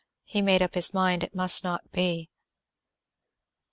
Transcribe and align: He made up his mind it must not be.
He 0.23 0.41
made 0.41 0.63
up 0.63 0.73
his 0.73 0.95
mind 0.95 1.23
it 1.23 1.35
must 1.35 1.63
not 1.63 1.91
be. 1.91 2.31